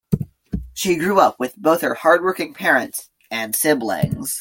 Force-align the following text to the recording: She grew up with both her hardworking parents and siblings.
She 0.73 0.95
grew 0.95 1.19
up 1.19 1.39
with 1.39 1.55
both 1.55 1.81
her 1.81 1.93
hardworking 1.93 2.55
parents 2.55 3.11
and 3.29 3.55
siblings. 3.55 4.29